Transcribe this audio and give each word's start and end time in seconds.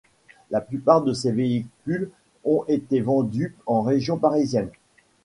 La 0.49 0.61
plupart 0.61 1.03
de 1.03 1.13
ces 1.13 1.31
véhicules 1.31 2.09
ont 2.43 2.65
été 2.67 3.01
vendus 3.01 3.55
en 3.67 3.83
région 3.83 4.17
parisienne. 4.17 4.71